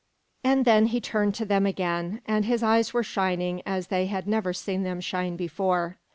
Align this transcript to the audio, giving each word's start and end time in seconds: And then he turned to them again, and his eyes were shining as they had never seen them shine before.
And 0.43 0.65
then 0.65 0.87
he 0.87 0.99
turned 0.99 1.35
to 1.35 1.45
them 1.45 1.67
again, 1.67 2.23
and 2.25 2.45
his 2.45 2.63
eyes 2.63 2.91
were 2.91 3.03
shining 3.03 3.61
as 3.67 3.89
they 3.89 4.07
had 4.07 4.27
never 4.27 4.51
seen 4.51 4.81
them 4.81 4.99
shine 4.99 5.35
before. 5.35 5.97